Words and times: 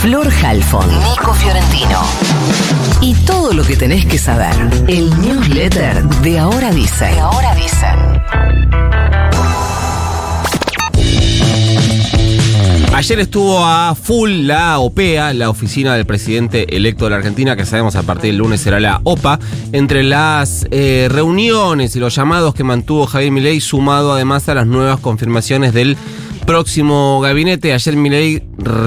Flor 0.00 0.28
Halfon, 0.44 0.86
Nico 0.88 1.34
Fiorentino. 1.34 2.00
Y 3.00 3.14
todo 3.26 3.52
lo 3.52 3.64
que 3.64 3.76
tenés 3.76 4.06
que 4.06 4.16
saber. 4.16 4.54
El 4.86 5.10
newsletter 5.20 6.04
de 6.22 6.38
Ahora 6.38 6.70
Dicen. 6.70 7.14
De 7.14 7.20
Ahora 7.20 7.54
Dicen. 7.56 8.18
Ayer 12.94 13.20
estuvo 13.20 13.64
a 13.64 13.94
full 13.94 14.46
la 14.46 14.78
OPEA, 14.78 15.32
la 15.32 15.50
oficina 15.50 15.94
del 15.94 16.04
presidente 16.04 16.76
electo 16.76 17.04
de 17.04 17.10
la 17.10 17.16
Argentina, 17.16 17.54
que 17.54 17.64
sabemos 17.64 17.94
a 17.94 18.02
partir 18.02 18.30
del 18.30 18.38
lunes 18.38 18.60
será 18.60 18.80
la 18.80 19.00
OPA, 19.04 19.38
entre 19.72 20.02
las 20.02 20.66
eh, 20.70 21.08
reuniones 21.10 21.94
y 21.94 22.00
los 22.00 22.14
llamados 22.14 22.54
que 22.54 22.64
mantuvo 22.64 23.06
Javier 23.06 23.30
Milei, 23.30 23.60
sumado 23.60 24.12
además 24.12 24.48
a 24.48 24.54
las 24.54 24.66
nuevas 24.66 24.98
confirmaciones 24.98 25.72
del 25.72 25.96
próximo 26.48 27.20
gabinete. 27.20 27.74
Ayer 27.74 27.94
Milei 27.94 28.42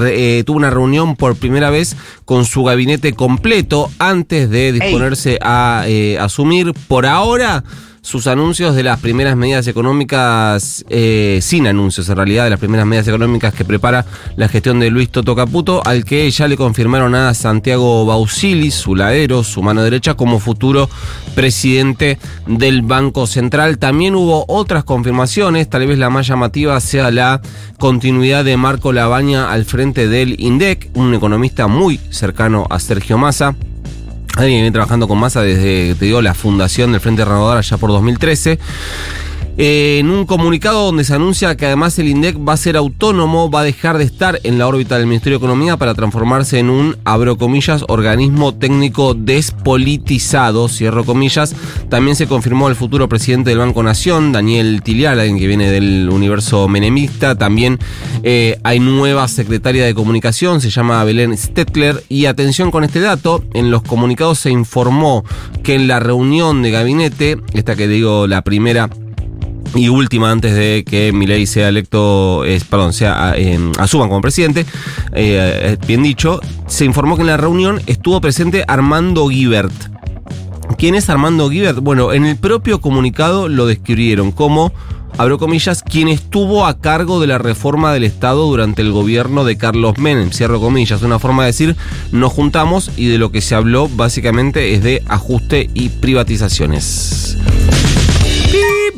eh, 0.08 0.42
tuvo 0.44 0.56
una 0.56 0.70
reunión 0.70 1.14
por 1.14 1.36
primera 1.36 1.70
vez 1.70 1.96
con 2.24 2.44
su 2.44 2.64
gabinete 2.64 3.12
completo 3.12 3.88
antes 4.00 4.50
de 4.50 4.72
disponerse 4.72 5.38
a 5.40 5.84
eh, 5.86 6.18
asumir. 6.18 6.72
Por 6.88 7.06
ahora 7.06 7.62
sus 8.02 8.26
anuncios 8.26 8.74
de 8.74 8.82
las 8.82 8.98
primeras 8.98 9.36
medidas 9.36 9.68
económicas, 9.68 10.84
eh, 10.88 11.38
sin 11.40 11.68
anuncios 11.68 12.08
en 12.08 12.16
realidad, 12.16 12.44
de 12.44 12.50
las 12.50 12.58
primeras 12.58 12.84
medidas 12.84 13.06
económicas 13.06 13.54
que 13.54 13.64
prepara 13.64 14.04
la 14.36 14.48
gestión 14.48 14.80
de 14.80 14.90
Luis 14.90 15.08
Toto 15.08 15.36
Caputo, 15.36 15.80
al 15.84 16.04
que 16.04 16.28
ya 16.28 16.48
le 16.48 16.56
confirmaron 16.56 17.14
a 17.14 17.32
Santiago 17.32 18.04
Bausilis, 18.04 18.74
su 18.74 18.96
ladero, 18.96 19.44
su 19.44 19.62
mano 19.62 19.84
derecha, 19.84 20.14
como 20.14 20.40
futuro 20.40 20.90
presidente 21.36 22.18
del 22.48 22.82
Banco 22.82 23.28
Central. 23.28 23.78
También 23.78 24.16
hubo 24.16 24.44
otras 24.48 24.82
confirmaciones, 24.82 25.70
tal 25.70 25.86
vez 25.86 25.96
la 25.96 26.10
más 26.10 26.26
llamativa 26.26 26.78
sea 26.80 27.12
la 27.12 27.40
continuidad 27.78 28.44
de 28.44 28.56
Marco 28.56 28.92
Labaña 28.92 29.52
al 29.52 29.64
frente 29.64 30.08
del 30.08 30.40
INDEC, 30.40 30.90
un 30.94 31.14
economista 31.14 31.68
muy 31.68 32.00
cercano 32.10 32.66
a 32.68 32.80
Sergio 32.80 33.16
Massa. 33.16 33.54
Alguien 34.36 34.60
viene 34.60 34.70
trabajando 34.70 35.08
con 35.08 35.18
Massa 35.18 35.42
desde, 35.42 35.94
te 35.94 36.06
digo, 36.06 36.22
la 36.22 36.34
fundación 36.34 36.92
del 36.92 37.00
Frente 37.00 37.24
Renovador 37.24 37.58
allá 37.58 37.76
por 37.76 37.90
2013. 37.90 38.58
Eh, 39.58 39.98
en 40.00 40.10
un 40.10 40.24
comunicado 40.24 40.86
donde 40.86 41.04
se 41.04 41.14
anuncia 41.14 41.56
que 41.56 41.66
además 41.66 41.98
el 41.98 42.08
INDEC 42.08 42.36
va 42.36 42.54
a 42.54 42.56
ser 42.56 42.76
autónomo, 42.76 43.50
va 43.50 43.60
a 43.60 43.64
dejar 43.64 43.98
de 43.98 44.04
estar 44.04 44.40
en 44.44 44.58
la 44.58 44.66
órbita 44.66 44.96
del 44.96 45.06
Ministerio 45.06 45.38
de 45.38 45.44
Economía 45.44 45.76
para 45.76 45.94
transformarse 45.94 46.58
en 46.58 46.70
un, 46.70 46.96
abro 47.04 47.36
comillas, 47.36 47.84
organismo 47.88 48.54
técnico 48.54 49.12
despolitizado, 49.12 50.68
cierro 50.68 51.04
comillas. 51.04 51.54
También 51.90 52.16
se 52.16 52.26
confirmó 52.26 52.68
el 52.70 52.76
futuro 52.76 53.10
presidente 53.10 53.50
del 53.50 53.58
Banco 53.58 53.82
Nación, 53.82 54.32
Daniel 54.32 54.82
Tilial, 54.82 55.20
alguien 55.20 55.38
que 55.38 55.46
viene 55.46 55.70
del 55.70 56.08
universo 56.10 56.66
menemista. 56.66 57.36
También 57.36 57.78
eh, 58.22 58.58
hay 58.64 58.80
nueva 58.80 59.28
secretaria 59.28 59.84
de 59.84 59.94
comunicación, 59.94 60.62
se 60.62 60.70
llama 60.70 61.04
Belén 61.04 61.36
Stettler. 61.36 62.02
Y 62.08 62.24
atención 62.24 62.70
con 62.70 62.84
este 62.84 63.00
dato, 63.00 63.44
en 63.52 63.70
los 63.70 63.82
comunicados 63.82 64.38
se 64.38 64.50
informó 64.50 65.24
que 65.62 65.74
en 65.74 65.88
la 65.88 66.00
reunión 66.00 66.62
de 66.62 66.70
gabinete, 66.70 67.36
esta 67.52 67.76
que 67.76 67.86
digo 67.86 68.26
la 68.26 68.42
primera 68.42 68.88
y 69.74 69.88
última 69.88 70.30
antes 70.30 70.54
de 70.54 70.84
que 70.86 71.12
Milei 71.12 71.46
sea 71.46 71.68
electo, 71.68 72.44
es, 72.44 72.64
perdón, 72.64 72.92
sea 72.92 73.34
eh, 73.36 73.58
asuman 73.78 74.08
como 74.08 74.20
presidente, 74.20 74.66
eh, 75.14 75.76
bien 75.86 76.02
dicho, 76.02 76.40
se 76.66 76.84
informó 76.84 77.16
que 77.16 77.22
en 77.22 77.28
la 77.28 77.36
reunión 77.36 77.80
estuvo 77.86 78.20
presente 78.20 78.64
Armando 78.66 79.28
Guibert. 79.28 79.72
¿Quién 80.78 80.94
es 80.94 81.08
Armando 81.10 81.48
Guibert? 81.48 81.78
Bueno, 81.78 82.12
en 82.12 82.24
el 82.24 82.36
propio 82.36 82.80
comunicado 82.80 83.48
lo 83.48 83.66
describieron 83.66 84.32
como, 84.32 84.72
abro 85.18 85.38
comillas, 85.38 85.82
quien 85.82 86.08
estuvo 86.08 86.66
a 86.66 86.78
cargo 86.78 87.20
de 87.20 87.26
la 87.26 87.38
reforma 87.38 87.92
del 87.92 88.04
Estado 88.04 88.46
durante 88.46 88.82
el 88.82 88.92
gobierno 88.92 89.44
de 89.44 89.56
Carlos 89.56 89.98
Menem, 89.98 90.30
cierro 90.30 90.60
comillas, 90.60 91.02
una 91.02 91.18
forma 91.18 91.44
de 91.44 91.48
decir, 91.48 91.76
nos 92.10 92.32
juntamos 92.32 92.90
y 92.96 93.06
de 93.06 93.18
lo 93.18 93.30
que 93.30 93.40
se 93.40 93.54
habló 93.54 93.88
básicamente 93.88 94.74
es 94.74 94.82
de 94.82 95.02
ajuste 95.08 95.70
y 95.74 95.88
privatizaciones. 95.88 97.38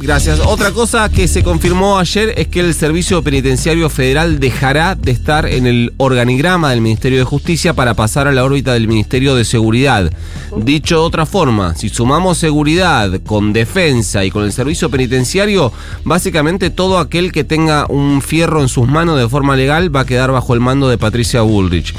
Gracias. 0.04 0.40
Otra 0.40 0.70
cosa 0.70 1.08
que 1.08 1.26
se 1.26 1.42
confirmó 1.42 1.98
ayer 1.98 2.34
es 2.36 2.48
que 2.48 2.60
el 2.60 2.74
Servicio 2.74 3.22
Penitenciario 3.22 3.88
Federal 3.88 4.38
dejará 4.38 4.94
de 4.96 5.10
estar 5.10 5.46
en 5.46 5.66
el 5.66 5.94
organigrama 5.96 6.68
del 6.68 6.82
Ministerio 6.82 7.20
de 7.20 7.24
Justicia 7.24 7.72
para 7.72 7.94
pasar 7.94 8.28
a 8.28 8.32
la 8.32 8.44
órbita 8.44 8.74
del 8.74 8.86
Ministerio 8.86 9.34
de 9.34 9.46
Seguridad. 9.46 10.12
Dicho 10.58 10.96
de 10.96 11.00
otra 11.00 11.24
forma, 11.24 11.74
si 11.74 11.88
sumamos 11.88 12.36
seguridad 12.36 13.18
con 13.24 13.54
defensa 13.54 14.26
y 14.26 14.30
con 14.30 14.44
el 14.44 14.52
servicio 14.52 14.90
penitenciario, 14.90 15.72
básicamente 16.04 16.68
todo 16.68 16.98
aquel 16.98 17.32
que 17.32 17.42
tenga 17.42 17.86
un 17.88 18.20
fierro 18.20 18.60
en 18.60 18.68
sus 18.68 18.86
manos 18.86 19.18
de 19.18 19.26
forma 19.26 19.56
legal 19.56 19.94
va 19.94 20.00
a 20.00 20.06
quedar 20.06 20.30
bajo 20.32 20.52
el 20.52 20.60
mando 20.60 20.90
de 20.90 20.98
Patricia 20.98 21.40
Bullrich. 21.40 21.94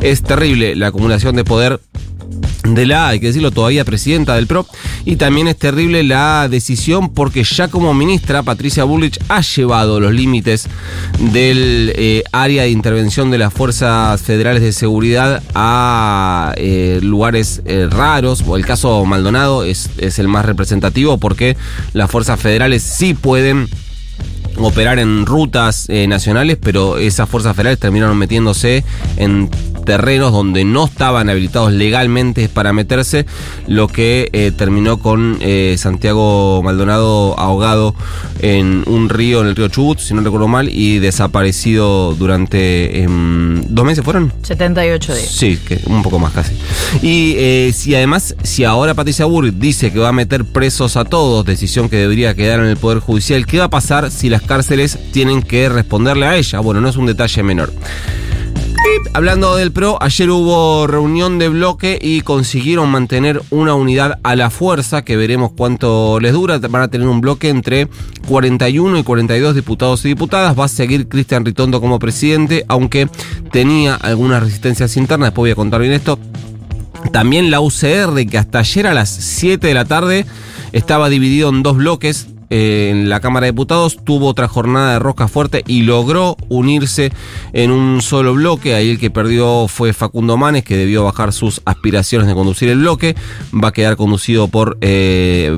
Es 0.00 0.22
terrible 0.22 0.74
la 0.76 0.86
acumulación 0.86 1.36
de 1.36 1.44
poder 1.44 1.78
de 2.64 2.86
la, 2.86 3.08
hay 3.08 3.20
que 3.20 3.28
decirlo, 3.28 3.50
todavía 3.50 3.84
presidenta 3.84 4.34
del 4.34 4.46
PRO. 4.46 4.66
Y 5.04 5.16
también 5.16 5.48
es 5.48 5.56
terrible 5.56 6.02
la 6.02 6.48
decisión 6.48 7.10
porque 7.10 7.44
ya 7.44 7.68
como 7.68 7.94
ministra, 7.94 8.42
Patricia 8.42 8.84
Bullrich 8.84 9.18
ha 9.28 9.40
llevado 9.40 10.00
los 10.00 10.12
límites 10.12 10.68
del 11.32 11.92
eh, 11.96 12.22
área 12.32 12.64
de 12.64 12.70
intervención 12.70 13.30
de 13.30 13.38
las 13.38 13.52
fuerzas 13.52 14.20
federales 14.20 14.62
de 14.62 14.72
seguridad 14.72 15.42
a 15.54 16.52
eh, 16.56 17.00
lugares 17.02 17.62
eh, 17.64 17.88
raros. 17.90 18.44
O 18.46 18.56
el 18.56 18.66
caso 18.66 19.04
Maldonado 19.04 19.64
es, 19.64 19.90
es 19.98 20.18
el 20.18 20.28
más 20.28 20.44
representativo 20.44 21.18
porque 21.18 21.56
las 21.92 22.10
fuerzas 22.10 22.38
federales 22.40 22.82
sí 22.82 23.14
pueden 23.14 23.68
operar 24.56 24.98
en 24.98 25.24
rutas 25.24 25.88
nacionales, 25.88 26.58
pero 26.60 26.98
esas 26.98 27.28
fuerzas 27.28 27.56
federales 27.56 27.78
terminaron 27.78 28.18
metiéndose 28.18 28.84
en 29.16 29.48
terrenos 29.84 30.32
donde 30.32 30.64
no 30.64 30.84
estaban 30.84 31.28
habilitados 31.28 31.72
legalmente 31.72 32.48
para 32.48 32.72
meterse, 32.72 33.26
lo 33.66 33.88
que 33.88 34.28
eh, 34.32 34.52
terminó 34.56 34.98
con 34.98 35.38
eh, 35.40 35.76
Santiago 35.78 36.62
Maldonado 36.62 37.38
ahogado 37.38 37.94
en 38.40 38.84
un 38.86 39.08
río, 39.08 39.40
en 39.40 39.48
el 39.48 39.56
río 39.56 39.68
Chubut, 39.68 39.98
si 39.98 40.14
no 40.14 40.22
recuerdo 40.22 40.48
mal, 40.48 40.68
y 40.68 40.98
desaparecido 40.98 42.14
durante 42.14 43.02
em, 43.02 43.62
dos 43.68 43.84
meses, 43.84 44.04
¿fueron? 44.04 44.32
78 44.42 45.14
días. 45.14 45.26
Sí, 45.26 45.58
que 45.58 45.80
un 45.86 46.02
poco 46.02 46.18
más 46.18 46.32
casi. 46.32 46.54
Y 47.02 47.34
eh, 47.36 47.72
si 47.74 47.94
además, 47.94 48.34
si 48.42 48.64
ahora 48.64 48.94
Patricia 48.94 49.24
Burri 49.24 49.50
dice 49.50 49.92
que 49.92 49.98
va 49.98 50.08
a 50.08 50.12
meter 50.12 50.44
presos 50.44 50.96
a 50.96 51.04
todos, 51.04 51.44
decisión 51.44 51.88
que 51.88 51.96
debería 51.96 52.34
quedar 52.34 52.60
en 52.60 52.66
el 52.66 52.76
Poder 52.76 53.00
Judicial, 53.00 53.46
¿qué 53.46 53.58
va 53.58 53.64
a 53.64 53.70
pasar 53.70 54.10
si 54.10 54.28
las 54.28 54.42
cárceles 54.42 54.98
tienen 55.12 55.42
que 55.42 55.68
responderle 55.68 56.26
a 56.26 56.36
ella? 56.36 56.60
Bueno, 56.60 56.80
no 56.80 56.88
es 56.88 56.96
un 56.96 57.06
detalle 57.06 57.42
menor. 57.42 57.72
Hablando 59.12 59.56
del 59.56 59.72
PRO, 59.72 59.98
ayer 60.00 60.30
hubo 60.30 60.86
reunión 60.86 61.38
de 61.38 61.48
bloque 61.48 61.98
y 62.00 62.22
consiguieron 62.22 62.90
mantener 62.90 63.42
una 63.50 63.74
unidad 63.74 64.18
a 64.22 64.36
la 64.36 64.50
fuerza, 64.50 65.02
que 65.02 65.16
veremos 65.16 65.52
cuánto 65.56 66.20
les 66.20 66.32
dura. 66.32 66.58
Van 66.58 66.82
a 66.82 66.88
tener 66.88 67.06
un 67.08 67.20
bloque 67.20 67.48
entre 67.48 67.88
41 68.28 68.98
y 68.98 69.02
42 69.02 69.54
diputados 69.54 70.04
y 70.04 70.08
diputadas. 70.08 70.58
Va 70.58 70.64
a 70.64 70.68
seguir 70.68 71.08
Cristian 71.08 71.44
Ritondo 71.44 71.80
como 71.80 71.98
presidente, 71.98 72.64
aunque 72.68 73.08
tenía 73.50 73.96
algunas 73.96 74.42
resistencias 74.42 74.96
internas. 74.96 75.28
Después 75.28 75.42
voy 75.42 75.50
a 75.50 75.56
contar 75.56 75.80
bien 75.80 75.92
esto. 75.92 76.18
También 77.12 77.50
la 77.50 77.60
UCR, 77.60 78.26
que 78.30 78.38
hasta 78.38 78.60
ayer 78.60 78.86
a 78.86 78.94
las 78.94 79.10
7 79.10 79.66
de 79.66 79.74
la 79.74 79.84
tarde 79.84 80.24
estaba 80.72 81.08
dividido 81.08 81.48
en 81.48 81.62
dos 81.62 81.76
bloques 81.76 82.28
en 82.50 83.08
la 83.08 83.20
Cámara 83.20 83.46
de 83.46 83.52
Diputados, 83.52 83.98
tuvo 84.04 84.26
otra 84.26 84.48
jornada 84.48 84.92
de 84.92 84.98
rosca 84.98 85.28
fuerte 85.28 85.62
y 85.66 85.82
logró 85.82 86.36
unirse 86.48 87.12
en 87.52 87.70
un 87.70 88.02
solo 88.02 88.34
bloque. 88.34 88.74
Ahí 88.74 88.90
el 88.90 88.98
que 88.98 89.10
perdió 89.10 89.68
fue 89.68 89.92
Facundo 89.92 90.36
Manes, 90.36 90.64
que 90.64 90.76
debió 90.76 91.04
bajar 91.04 91.32
sus 91.32 91.62
aspiraciones 91.64 92.26
de 92.26 92.34
conducir 92.34 92.68
el 92.68 92.80
bloque. 92.80 93.14
Va 93.52 93.68
a 93.68 93.72
quedar 93.72 93.96
conducido 93.96 94.48
por, 94.48 94.78
eh, 94.80 95.56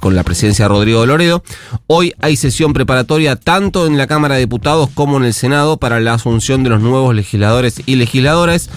con 0.00 0.14
la 0.14 0.22
presidencia 0.22 0.66
de 0.66 0.68
Rodrigo 0.68 1.04
Loredo. 1.04 1.42
Hoy 1.88 2.14
hay 2.20 2.36
sesión 2.36 2.72
preparatoria 2.72 3.36
tanto 3.36 3.86
en 3.86 3.98
la 3.98 4.06
Cámara 4.06 4.36
de 4.36 4.40
Diputados 4.42 4.90
como 4.94 5.16
en 5.16 5.24
el 5.24 5.34
Senado 5.34 5.76
para 5.76 6.00
la 6.00 6.14
asunción 6.14 6.62
de 6.62 6.70
los 6.70 6.80
nuevos 6.80 7.14
legisladores 7.14 7.82
y 7.84 7.96
legisladoras 7.96 8.70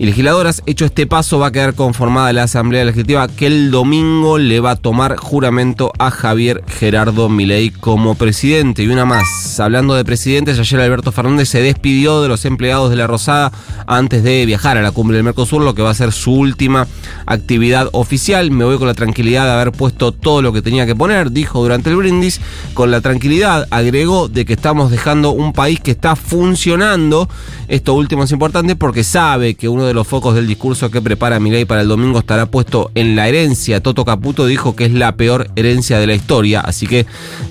y 0.00 0.06
legisladoras. 0.06 0.62
Hecho 0.64 0.86
este 0.86 1.06
paso, 1.06 1.38
va 1.38 1.48
a 1.48 1.52
quedar 1.52 1.74
conformada 1.74 2.32
la 2.32 2.44
Asamblea 2.44 2.86
Legislativa 2.86 3.28
que 3.28 3.46
el 3.46 3.70
domingo 3.70 4.38
le 4.38 4.58
va 4.58 4.70
a 4.70 4.76
tomar 4.76 5.18
juramento 5.18 5.92
a 5.98 6.10
Javier 6.10 6.64
Gerardo 6.66 7.28
Milei 7.28 7.68
como 7.68 8.14
presidente. 8.14 8.82
Y 8.82 8.88
una 8.88 9.04
más, 9.04 9.60
hablando 9.60 9.94
de 9.94 10.06
presidentes, 10.06 10.58
ayer 10.58 10.80
Alberto 10.80 11.12
Fernández 11.12 11.50
se 11.50 11.60
despidió 11.60 12.22
de 12.22 12.28
los 12.28 12.46
empleados 12.46 12.88
de 12.88 12.96
la 12.96 13.06
Rosada 13.06 13.52
antes 13.86 14.22
de 14.22 14.46
viajar 14.46 14.78
a 14.78 14.82
la 14.82 14.90
cumbre 14.90 15.18
del 15.18 15.24
Mercosur, 15.24 15.60
lo 15.60 15.74
que 15.74 15.82
va 15.82 15.90
a 15.90 15.94
ser 15.94 16.12
su 16.12 16.32
última 16.32 16.86
actividad 17.26 17.90
oficial. 17.92 18.50
Me 18.50 18.64
voy 18.64 18.78
con 18.78 18.86
la 18.86 18.94
tranquilidad 18.94 19.44
de 19.44 19.52
haber 19.52 19.72
puesto 19.72 20.12
todo 20.12 20.40
lo 20.40 20.54
que 20.54 20.62
tenía 20.62 20.86
que 20.86 20.96
poner, 20.96 21.30
dijo 21.30 21.60
durante 21.60 21.90
el 21.90 21.96
brindis. 21.96 22.40
Con 22.72 22.90
la 22.90 23.02
tranquilidad, 23.02 23.68
agregó, 23.70 24.28
de 24.28 24.46
que 24.46 24.54
estamos 24.54 24.90
dejando 24.90 25.32
un 25.32 25.52
país 25.52 25.78
que 25.78 25.90
está 25.90 26.16
funcionando. 26.16 27.28
Esto 27.68 27.92
último 27.92 28.24
es 28.24 28.32
importante 28.32 28.76
porque 28.76 29.04
sabe 29.04 29.56
que 29.56 29.68
uno 29.68 29.84
de 29.84 29.89
los 29.94 30.06
focos 30.06 30.34
del 30.34 30.46
discurso 30.46 30.90
que 30.90 31.00
prepara 31.00 31.40
Milei 31.40 31.64
para 31.64 31.82
el 31.82 31.88
domingo 31.88 32.18
estará 32.18 32.46
puesto 32.46 32.90
en 32.94 33.16
la 33.16 33.28
herencia. 33.28 33.82
Toto 33.82 34.04
Caputo 34.04 34.46
dijo 34.46 34.76
que 34.76 34.86
es 34.86 34.92
la 34.92 35.16
peor 35.16 35.50
herencia 35.56 35.98
de 35.98 36.06
la 36.06 36.14
historia, 36.14 36.60
así 36.60 36.86
que 36.86 37.06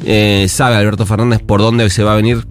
eh, 0.05 0.47
sabe 0.49 0.75
Alberto 0.75 1.05
Fernández 1.05 1.41
por 1.41 1.61
dónde 1.61 1.89
se 1.89 2.03
va 2.03 2.13
a 2.13 2.15
venir 2.15 2.45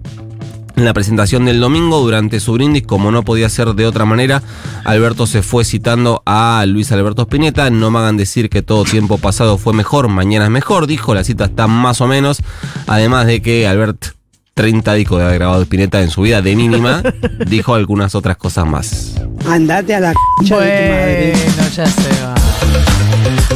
En 0.75 0.85
la 0.85 0.93
presentación 0.93 1.45
del 1.45 1.59
domingo, 1.59 1.99
durante 1.99 2.39
su 2.39 2.53
brindis, 2.53 2.83
como 2.83 3.11
no 3.11 3.23
podía 3.23 3.49
ser 3.49 3.73
de 3.73 3.85
otra 3.85 4.05
manera, 4.05 4.41
Alberto 4.85 5.27
se 5.27 5.41
fue 5.41 5.65
citando 5.65 6.21
a 6.25 6.63
Luis 6.65 6.91
Alberto 6.93 7.23
Spinetta. 7.23 7.69
No 7.69 7.91
me 7.91 7.99
hagan 7.99 8.15
decir 8.15 8.49
que 8.49 8.61
todo 8.61 8.85
tiempo 8.85 9.17
pasado 9.17 9.57
fue 9.57 9.73
mejor, 9.73 10.07
mañana 10.07 10.45
es 10.45 10.51
mejor, 10.51 10.87
dijo. 10.87 11.13
La 11.13 11.25
cita 11.25 11.45
está 11.45 11.67
más 11.67 11.99
o 11.99 12.07
menos. 12.07 12.41
Además 12.87 13.27
de 13.27 13.41
que 13.41 13.67
Albert, 13.67 14.13
30 14.53 14.93
discos 14.93 15.19
de 15.19 15.25
haber 15.25 15.39
grabado 15.39 15.61
Spinetta 15.63 16.01
en 16.01 16.11
su 16.11 16.21
vida 16.21 16.41
de 16.41 16.55
mínima, 16.55 17.03
dijo 17.45 17.73
algunas 17.73 18.15
otras 18.15 18.37
cosas 18.37 18.65
más. 18.65 19.15
Andate 19.47 19.95
a 19.95 19.99
la 19.99 20.11
c*** 20.11 20.17
de 20.41 20.49
tu 20.49 20.55
madre. 20.55 21.33
Bueno, 21.35 21.69
ya 21.75 21.85
se 21.85 22.23
va. 22.23 22.35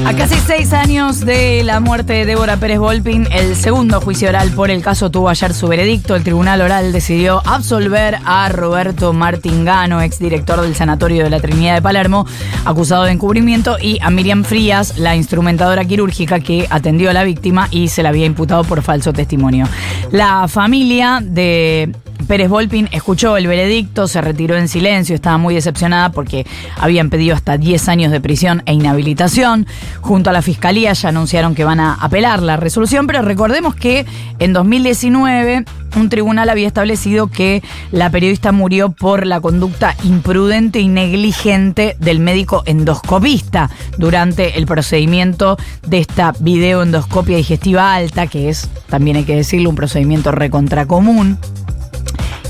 A 0.05 0.13
casi 0.13 0.35
seis 0.45 0.73
años 0.73 1.21
de 1.21 1.63
la 1.63 1.79
muerte 1.79 2.11
de 2.13 2.25
Débora 2.25 2.57
Pérez 2.57 2.79
Volpin, 2.79 3.25
el 3.31 3.55
segundo 3.55 4.01
juicio 4.01 4.27
oral 4.27 4.49
por 4.49 4.69
el 4.69 4.81
caso 4.81 5.09
tuvo 5.09 5.29
ayer 5.29 5.53
su 5.53 5.67
veredicto. 5.67 6.15
El 6.15 6.23
tribunal 6.23 6.59
oral 6.61 6.91
decidió 6.91 7.41
absolver 7.45 8.17
a 8.25 8.49
Roberto 8.49 9.13
Martingano, 9.13 10.01
exdirector 10.01 10.59
del 10.61 10.75
Sanatorio 10.75 11.23
de 11.23 11.29
la 11.29 11.39
Trinidad 11.39 11.75
de 11.75 11.81
Palermo, 11.81 12.25
acusado 12.65 13.03
de 13.03 13.11
encubrimiento, 13.11 13.77
y 13.79 13.99
a 14.01 14.09
Miriam 14.09 14.43
Frías, 14.43 14.97
la 14.97 15.15
instrumentadora 15.15 15.85
quirúrgica 15.85 16.41
que 16.41 16.67
atendió 16.69 17.09
a 17.09 17.13
la 17.13 17.23
víctima 17.23 17.69
y 17.71 17.87
se 17.87 18.03
la 18.03 18.09
había 18.09 18.25
imputado 18.25 18.65
por 18.65 18.81
falso 18.81 19.13
testimonio. 19.13 19.69
La 20.11 20.49
familia 20.49 21.19
de 21.21 21.95
Pérez 22.27 22.49
Volpin 22.49 22.89
escuchó 22.91 23.37
el 23.37 23.47
veredicto, 23.47 24.07
se 24.07 24.21
retiró 24.21 24.55
en 24.55 24.67
silencio, 24.67 25.15
estaba 25.15 25.37
muy 25.37 25.55
decepcionada 25.55 26.11
porque 26.11 26.45
habían 26.77 27.09
pedido 27.09 27.35
hasta 27.35 27.57
10 27.57 27.89
años 27.89 28.11
de 28.11 28.21
prisión 28.21 28.63
e 28.65 28.73
inhabilitación. 28.73 29.67
Junto 30.01 30.29
a 30.29 30.33
la 30.33 30.41
fiscalía 30.41 30.93
ya 30.93 31.09
anunciaron 31.09 31.55
que 31.55 31.63
van 31.63 31.79
a 31.79 31.93
apelar 31.93 32.41
la 32.41 32.57
resolución, 32.57 33.07
pero 33.07 33.21
recordemos 33.21 33.75
que 33.75 34.05
en 34.39 34.53
2019 34.53 35.65
un 35.95 36.09
tribunal 36.09 36.49
había 36.49 36.67
establecido 36.67 37.27
que 37.27 37.61
la 37.91 38.09
periodista 38.09 38.51
murió 38.51 38.89
por 38.89 39.25
la 39.25 39.39
conducta 39.41 39.95
imprudente 40.03 40.79
y 40.79 40.87
negligente 40.87 41.95
del 41.99 42.19
médico 42.19 42.63
endoscopista 42.65 43.69
durante 43.97 44.57
el 44.57 44.65
procedimiento 44.65 45.57
de 45.85 45.99
esta 45.99 46.33
videoendoscopia 46.39 47.37
digestiva 47.37 47.93
alta, 47.93 48.27
que 48.27 48.49
es, 48.49 48.69
también 48.87 49.17
hay 49.17 49.23
que 49.23 49.35
decirlo, 49.35 49.69
un 49.69 49.75
procedimiento 49.75 50.31
recontracomún. 50.31 51.37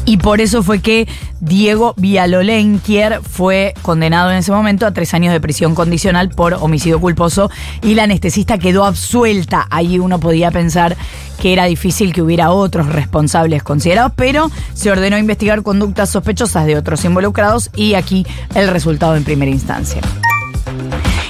Y 0.06 0.18
por 0.18 0.42
eso 0.42 0.64
fue 0.64 0.82
que 0.82 1.08
Diego 1.40 1.94
Vialolenquier 1.98 3.22
fue 3.22 3.74
condenado 3.82 4.32
en 4.32 4.38
ese 4.38 4.52
momento 4.52 4.86
a 4.86 4.92
tres 4.92 5.14
años 5.14 5.32
de 5.32 5.40
prisión 5.40 5.76
condicional 5.76 6.30
por 6.30 6.56
homicidio 6.56 7.00
culposo 7.00 7.50
y 7.82 7.96
la 7.96 8.04
anestesista 8.04 8.58
quedó 8.58 8.84
absuelta. 8.86 9.68
Ahí 9.70 10.00
uno 10.00 10.20
podía 10.20 10.52
pensar 10.52 10.98
que 11.40 11.54
era 11.54 11.66
difícil 11.66 12.14
que 12.14 12.22
hubiera 12.22 12.52
otros 12.52 12.88
responsables 12.88 13.64
considerados, 13.64 14.12
pero 14.16 14.52
se 14.74 14.92
ordenó 14.92 15.18
investigar 15.18 15.64
conductas 15.64 16.10
sospechosas 16.10 16.66
de 16.66 16.76
otros 16.76 17.04
involucrados 17.06 17.70
y 17.76 17.94
aquí 17.94 18.26
el 18.56 18.68
resultado 18.68 19.16
en 19.16 19.24
primera 19.24 19.52
instancia. 19.52 20.02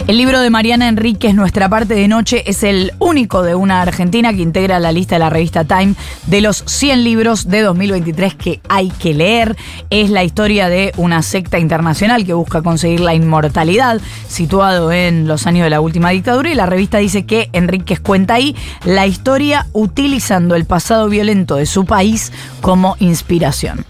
El 0.05 0.17
libro 0.17 0.41
de 0.41 0.49
Mariana 0.49 0.89
Enríquez, 0.89 1.33
Nuestra 1.33 1.69
parte 1.69 1.93
de 1.93 2.09
noche, 2.09 2.43
es 2.45 2.63
el 2.63 2.91
único 2.99 3.41
de 3.41 3.55
una 3.55 3.81
argentina 3.81 4.33
que 4.33 4.41
integra 4.41 4.77
la 4.79 4.91
lista 4.91 5.15
de 5.15 5.19
la 5.19 5.29
revista 5.29 5.63
Time 5.63 5.95
de 6.27 6.41
los 6.41 6.61
100 6.67 7.05
libros 7.05 7.47
de 7.47 7.61
2023 7.61 8.35
que 8.35 8.59
hay 8.67 8.89
que 8.89 9.13
leer. 9.13 9.55
Es 9.89 10.09
la 10.09 10.25
historia 10.25 10.67
de 10.67 10.91
una 10.97 11.21
secta 11.21 11.57
internacional 11.57 12.25
que 12.25 12.33
busca 12.33 12.61
conseguir 12.61 12.99
la 12.99 13.15
inmortalidad, 13.15 14.01
situado 14.27 14.91
en 14.91 15.25
los 15.25 15.47
años 15.47 15.63
de 15.63 15.69
la 15.69 15.79
última 15.79 16.09
dictadura, 16.09 16.51
y 16.51 16.55
la 16.55 16.65
revista 16.65 16.97
dice 16.97 17.25
que 17.25 17.49
Enríquez 17.53 18.01
cuenta 18.01 18.33
ahí 18.33 18.57
la 18.83 19.07
historia 19.07 19.67
utilizando 19.71 20.55
el 20.55 20.65
pasado 20.65 21.07
violento 21.07 21.55
de 21.55 21.65
su 21.65 21.85
país 21.85 22.33
como 22.59 22.97
inspiración. 22.99 23.85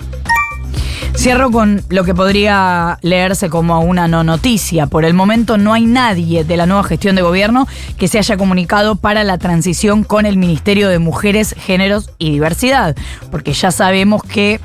Cierro 1.15 1.51
con 1.51 1.81
lo 1.89 2.03
que 2.03 2.13
podría 2.13 2.97
leerse 3.01 3.49
como 3.49 3.79
una 3.79 4.07
no 4.07 4.23
noticia. 4.23 4.87
Por 4.87 5.05
el 5.05 5.13
momento 5.13 5.57
no 5.57 5.73
hay 5.73 5.85
nadie 5.85 6.43
de 6.43 6.57
la 6.57 6.65
nueva 6.65 6.83
gestión 6.83 7.15
de 7.15 7.21
gobierno 7.21 7.67
que 7.97 8.07
se 8.07 8.17
haya 8.17 8.35
comunicado 8.35 8.95
para 8.95 9.23
la 9.23 9.37
transición 9.37 10.03
con 10.03 10.25
el 10.25 10.37
Ministerio 10.37 10.89
de 10.89 10.99
Mujeres, 10.99 11.55
Géneros 11.57 12.09
y 12.17 12.31
Diversidad, 12.31 12.95
porque 13.31 13.53
ya 13.53 13.71
sabemos 13.71 14.21
que 14.23 14.59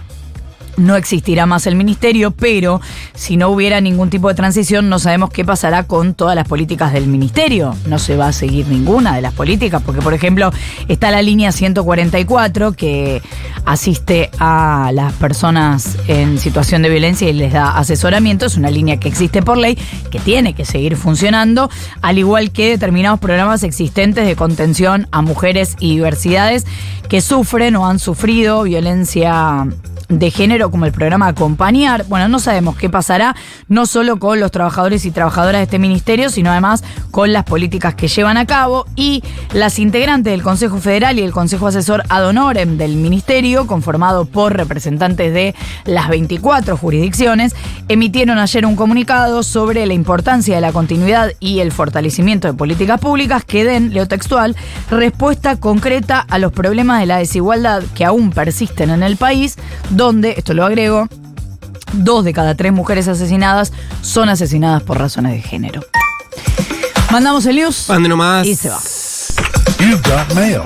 no 0.78 0.96
existirá 0.96 1.46
más 1.46 1.66
el 1.66 1.74
ministerio, 1.74 2.30
pero 2.30 2.80
si 3.14 3.36
no 3.36 3.48
hubiera 3.48 3.80
ningún 3.80 4.10
tipo 4.10 4.28
de 4.28 4.34
transición, 4.34 4.88
no 4.88 4.98
sabemos 4.98 5.30
qué 5.30 5.44
pasará 5.44 5.82
con 5.84 6.14
todas 6.14 6.34
las 6.34 6.48
políticas 6.48 6.92
del 6.92 7.06
ministerio. 7.06 7.74
No 7.86 7.98
se 7.98 8.16
va 8.16 8.28
a 8.28 8.32
seguir 8.32 8.68
ninguna 8.68 9.16
de 9.16 9.22
las 9.22 9.34
políticas, 9.34 9.82
porque 9.84 10.00
por 10.00 10.14
ejemplo 10.14 10.50
está 10.88 11.10
la 11.10 11.22
línea 11.22 11.52
144 11.52 12.72
que 12.72 13.22
asiste 13.64 14.30
a 14.38 14.90
las 14.94 15.12
personas 15.14 15.98
en 16.06 16.38
situación 16.38 16.82
de 16.82 16.88
violencia 16.88 17.28
y 17.28 17.32
les 17.32 17.52
da 17.52 17.76
asesoramiento. 17.76 18.46
Es 18.46 18.56
una 18.56 18.70
línea 18.70 18.98
que 18.98 19.08
existe 19.08 19.42
por 19.42 19.58
ley, 19.58 19.76
que 20.10 20.18
tiene 20.18 20.54
que 20.54 20.64
seguir 20.64 20.96
funcionando, 20.96 21.70
al 22.02 22.18
igual 22.18 22.50
que 22.50 22.70
determinados 22.70 23.20
programas 23.20 23.62
existentes 23.62 24.26
de 24.26 24.36
contención 24.36 25.08
a 25.10 25.22
mujeres 25.22 25.76
y 25.80 25.90
diversidades 25.90 26.66
que 27.08 27.20
sufren 27.20 27.76
o 27.76 27.86
han 27.86 27.98
sufrido 27.98 28.62
violencia 28.62 29.66
de 30.08 30.30
género 30.30 30.70
como 30.70 30.86
el 30.86 30.92
programa 30.92 31.28
Acompañar. 31.28 32.04
Bueno, 32.08 32.28
no 32.28 32.38
sabemos 32.38 32.76
qué 32.76 32.88
pasará, 32.88 33.36
no 33.68 33.86
solo 33.86 34.18
con 34.18 34.40
los 34.40 34.50
trabajadores 34.50 35.04
y 35.04 35.10
trabajadoras 35.10 35.60
de 35.60 35.64
este 35.64 35.78
ministerio, 35.78 36.30
sino 36.30 36.50
además 36.50 36.82
con 37.10 37.32
las 37.32 37.44
políticas 37.44 37.94
que 37.94 38.08
llevan 38.08 38.36
a 38.36 38.46
cabo 38.46 38.86
y 38.96 39.22
las 39.52 39.78
integrantes 39.78 40.32
del 40.32 40.42
Consejo 40.42 40.78
Federal 40.78 41.18
y 41.18 41.22
el 41.22 41.32
Consejo 41.32 41.66
Asesor 41.66 42.02
Ad 42.08 42.26
Honorem 42.26 42.78
del 42.78 42.96
ministerio, 42.96 43.66
conformado 43.66 44.24
por 44.24 44.56
representantes 44.56 45.32
de 45.32 45.54
las 45.84 46.08
24 46.08 46.76
jurisdicciones, 46.76 47.54
emitieron 47.88 48.38
ayer 48.38 48.64
un 48.64 48.76
comunicado 48.76 49.42
sobre 49.42 49.86
la 49.86 49.94
importancia 49.94 50.54
de 50.54 50.60
la 50.60 50.72
continuidad 50.72 51.32
y 51.40 51.60
el 51.60 51.72
fortalecimiento 51.72 52.48
de 52.48 52.54
políticas 52.54 53.00
públicas 53.00 53.44
que 53.44 53.64
den, 53.64 53.92
leo 53.92 54.06
textual, 54.08 54.56
respuesta 54.90 55.56
concreta 55.56 56.20
a 56.20 56.38
los 56.38 56.52
problemas 56.52 57.00
de 57.00 57.06
la 57.06 57.18
desigualdad 57.18 57.82
que 57.94 58.04
aún 58.04 58.30
persisten 58.30 58.90
en 58.90 59.02
el 59.02 59.16
país, 59.16 59.56
donde, 59.98 60.34
esto 60.38 60.54
lo 60.54 60.64
agrego, 60.64 61.08
dos 61.92 62.24
de 62.24 62.32
cada 62.32 62.54
tres 62.54 62.72
mujeres 62.72 63.08
asesinadas 63.08 63.72
son 64.00 64.28
asesinadas 64.28 64.82
por 64.84 64.96
razones 64.96 65.32
de 65.32 65.42
género. 65.42 65.82
Mandamos 67.10 67.44
el 67.46 67.56
news 67.56 67.86
Mande 67.88 68.08
nomás. 68.08 68.46
y 68.46 68.54
se 68.54 68.68
va. 68.70 68.78
You've 69.80 70.00
got 70.08 70.32
mail. 70.34 70.62